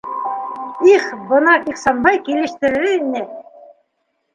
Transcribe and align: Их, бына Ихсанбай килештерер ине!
Их, 0.93 1.05
бына 1.33 1.55
Ихсанбай 1.75 2.21
килештерер 2.31 2.91
ине! 2.97 3.27